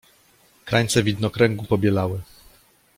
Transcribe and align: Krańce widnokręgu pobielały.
Krańce 0.65 1.03
widnokręgu 1.03 1.65
pobielały. 1.67 2.21